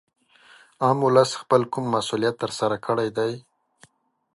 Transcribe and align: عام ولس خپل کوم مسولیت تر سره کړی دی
عام 0.83 0.97
ولس 1.07 1.31
خپل 1.41 1.61
کوم 1.71 1.85
مسولیت 1.95 2.35
تر 2.43 2.51
سره 2.59 2.75
کړی 2.85 3.09
دی 3.17 3.33